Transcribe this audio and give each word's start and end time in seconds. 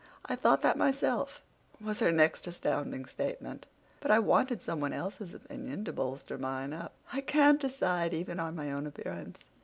"I 0.25 0.35
thought 0.35 0.63
that 0.63 0.79
myself," 0.79 1.43
was 1.79 1.99
her 1.99 2.11
next 2.11 2.47
astounding 2.47 3.05
statement, 3.05 3.67
"but 3.99 4.09
I 4.09 4.17
wanted 4.17 4.63
some 4.63 4.79
one 4.79 4.93
else's 4.93 5.35
opinion 5.35 5.85
to 5.85 5.93
bolster 5.93 6.39
mine 6.39 6.73
up. 6.73 6.93
I 7.13 7.21
can't 7.21 7.61
decide 7.61 8.11
even 8.11 8.39
on 8.39 8.55
my 8.55 8.71
own 8.71 8.87
appearance. 8.87 9.45